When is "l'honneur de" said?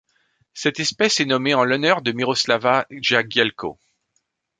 1.63-2.11